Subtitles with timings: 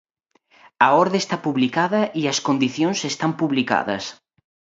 [0.85, 4.03] A orde está publicada e as condicións están publicadas.